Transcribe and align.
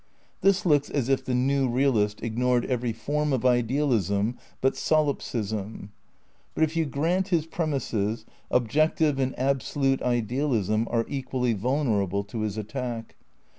This 0.41 0.65
looks 0.65 0.89
as 0.89 1.09
if 1.09 1.23
the 1.23 1.35
new 1.35 1.69
realist 1.69 2.23
ignored 2.23 2.65
every 2.65 2.91
form 2.91 3.31
of 3.31 3.45
idealism 3.45 4.35
but 4.59 4.75
solipsism. 4.75 5.91
But 6.55 6.63
if 6.63 6.75
you 6.75 6.85
grant 6.85 7.27
his 7.27 7.45
premises, 7.45 8.25
objective 8.49 9.19
and 9.19 9.37
absolute 9.37 10.01
idealism 10.01 10.87
are 10.89 11.05
equally 11.07 11.53
vulnerable 11.53 12.23
to 12.23 12.39
his 12.41 12.57
attack. 12.57 13.15